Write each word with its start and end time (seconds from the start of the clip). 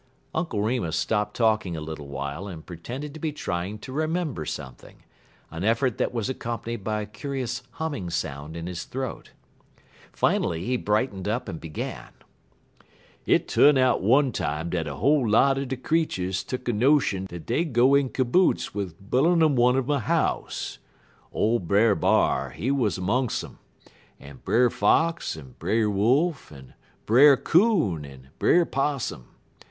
Uncle 0.33 0.63
Remus 0.63 0.97
stopped 0.97 1.35
talking 1.35 1.77
a 1.77 1.79
little 1.79 2.07
while 2.07 2.47
and 2.47 2.65
pretended 2.65 3.13
to 3.13 3.19
be 3.19 3.31
trying 3.31 3.77
to 3.77 3.93
remember 3.93 4.45
something, 4.45 5.03
an 5.51 5.63
effort 5.63 5.99
that 5.99 6.11
was 6.11 6.27
accompanied 6.27 6.83
by 6.83 7.01
a 7.01 7.05
curious 7.05 7.61
humming 7.73 8.09
sound 8.09 8.57
in 8.57 8.65
his 8.65 8.85
throat. 8.85 9.29
Finally, 10.11 10.65
he 10.65 10.75
brightened 10.75 11.27
up 11.27 11.47
and 11.47 11.61
began: 11.61 12.07
"Hit 13.23 13.47
tu'n 13.47 13.77
out 13.77 14.01
one 14.01 14.31
time 14.31 14.71
dat 14.71 14.87
a 14.87 14.95
whole 14.95 15.29
lot 15.29 15.59
er 15.59 15.65
de 15.65 15.77
creeturs 15.77 16.43
tuck 16.43 16.67
a 16.67 16.73
notion 16.73 17.25
dat 17.25 17.45
dey'd 17.45 17.71
go 17.71 17.93
in 17.93 18.09
coboots 18.09 18.73
wid 18.73 18.95
buil'n' 19.11 19.43
un 19.43 19.75
um 19.77 19.89
a 19.91 19.99
house. 19.99 20.79
Ole 21.31 21.59
Brer 21.59 21.93
B'ar, 21.93 22.49
he 22.55 22.71
was 22.71 22.97
'mongs' 22.99 23.43
um, 23.43 23.59
en 24.19 24.37
Brer 24.43 24.71
Fox, 24.71 25.37
en 25.37 25.53
Brer 25.59 25.87
Wolf, 25.91 26.51
en 26.51 26.73
Brer 27.05 27.37
'Coon, 27.37 28.03
en 28.03 28.29
Brer 28.39 28.65
'Possum. 28.65 29.27